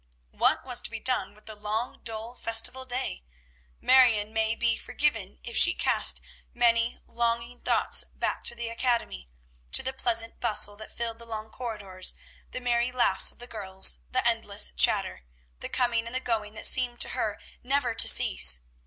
What 0.31 0.65
was 0.65 0.81
to 0.81 0.89
be 0.89 0.99
done 0.99 1.35
with 1.35 1.45
the 1.45 1.53
long, 1.53 2.01
dull 2.03 2.33
festival 2.33 2.85
day? 2.85 3.23
Marion 3.79 4.33
may 4.33 4.55
be 4.55 4.75
forgiven 4.75 5.37
if 5.43 5.55
she 5.55 5.75
cast 5.75 6.21
many 6.55 6.99
longing 7.05 7.61
thoughts 7.61 8.03
back 8.05 8.43
to 8.45 8.55
the 8.55 8.67
academy, 8.69 9.29
to 9.73 9.83
the 9.83 9.93
pleasant 9.93 10.39
bustle 10.39 10.75
that 10.77 10.91
filled 10.91 11.19
the 11.19 11.27
long 11.27 11.51
corridors, 11.51 12.15
the 12.49 12.59
merry 12.59 12.91
laughs 12.91 13.31
of 13.31 13.37
the 13.37 13.45
girls, 13.45 13.97
the 14.09 14.25
endless 14.27 14.71
chatter, 14.75 15.21
the 15.59 15.69
coming 15.69 16.07
and 16.07 16.15
the 16.15 16.19
going 16.19 16.55
that 16.55 16.65
seemed 16.65 16.99
to 17.01 17.09
her 17.09 17.39
never 17.61 17.93
to 17.93 18.07
cease. 18.07 18.61